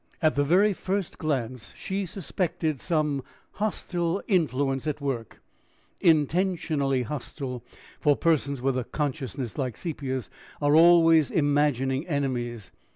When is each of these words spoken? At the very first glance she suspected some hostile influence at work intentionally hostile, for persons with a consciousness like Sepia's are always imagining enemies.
At 0.19 0.33
the 0.33 0.43
very 0.43 0.73
first 0.73 1.19
glance 1.19 1.75
she 1.77 2.07
suspected 2.07 2.79
some 2.79 3.23
hostile 3.61 4.23
influence 4.27 4.87
at 4.87 4.99
work 4.99 5.43
intentionally 5.99 7.03
hostile, 7.03 7.63
for 7.99 8.15
persons 8.17 8.63
with 8.63 8.77
a 8.79 8.83
consciousness 8.83 9.59
like 9.59 9.77
Sepia's 9.77 10.31
are 10.59 10.75
always 10.75 11.29
imagining 11.29 12.07
enemies. 12.07 12.71